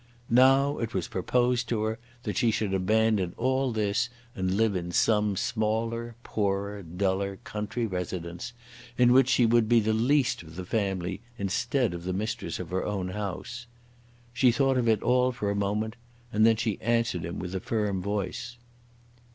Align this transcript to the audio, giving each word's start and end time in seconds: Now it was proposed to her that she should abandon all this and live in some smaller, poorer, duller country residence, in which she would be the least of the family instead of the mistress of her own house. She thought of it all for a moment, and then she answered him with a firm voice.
Now 0.31 0.79
it 0.79 0.95
was 0.95 1.07
proposed 1.07 1.69
to 1.69 1.83
her 1.83 1.99
that 2.23 2.35
she 2.35 2.49
should 2.49 2.73
abandon 2.73 3.35
all 3.37 3.71
this 3.71 4.09
and 4.35 4.57
live 4.57 4.75
in 4.75 4.91
some 4.91 5.35
smaller, 5.37 6.15
poorer, 6.23 6.81
duller 6.81 7.37
country 7.43 7.85
residence, 7.85 8.51
in 8.97 9.13
which 9.13 9.29
she 9.29 9.45
would 9.45 9.69
be 9.69 9.79
the 9.79 9.93
least 9.93 10.41
of 10.41 10.55
the 10.55 10.65
family 10.65 11.21
instead 11.37 11.93
of 11.93 12.03
the 12.03 12.13
mistress 12.13 12.59
of 12.59 12.71
her 12.71 12.83
own 12.83 13.09
house. 13.09 13.67
She 14.33 14.51
thought 14.51 14.79
of 14.79 14.87
it 14.87 15.03
all 15.03 15.31
for 15.31 15.51
a 15.51 15.55
moment, 15.55 15.95
and 16.33 16.47
then 16.47 16.55
she 16.55 16.81
answered 16.81 17.23
him 17.23 17.37
with 17.37 17.53
a 17.53 17.59
firm 17.59 18.01
voice. 18.01 18.57